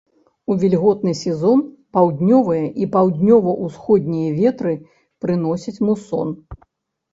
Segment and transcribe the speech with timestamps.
[0.51, 1.61] У вільготны сезон
[1.97, 4.75] паўднёвыя і паўднёва-ўсходнія ветры
[5.27, 6.37] прыносяць мусон.